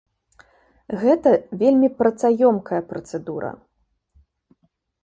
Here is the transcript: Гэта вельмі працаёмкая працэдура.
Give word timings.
Гэта 1.01 1.33
вельмі 1.65 1.89
працаёмкая 2.01 2.81
працэдура. 2.95 3.51